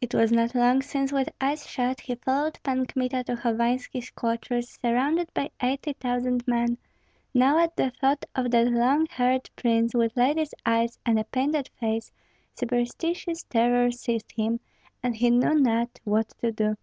[0.00, 4.76] It was not long since with eyes shut he followed Pan Kmita to Hovanski's quarters
[4.82, 6.78] surrounded by eighty thousand men;
[7.32, 11.68] now at the thought of that long haired prince with lady's eyes and a painted
[11.78, 12.10] face,
[12.56, 14.58] superstitious terror seized him,
[15.00, 16.74] and he knew not what to do.